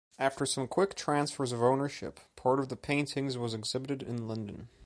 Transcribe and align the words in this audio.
After 0.17 0.47
some 0.47 0.67
quick 0.67 0.95
transfers 0.95 1.51
of 1.51 1.61
ownership, 1.61 2.19
part 2.35 2.59
of 2.59 2.69
the 2.69 2.75
paintings 2.75 3.37
was 3.37 3.53
exhibited 3.53 4.01
in 4.01 4.27
London. 4.27 4.67